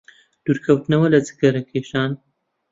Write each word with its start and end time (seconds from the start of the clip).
دوورکەوتنەوە 0.43 1.07
لە 1.13 1.19
جگەرەکێشان 1.27 2.11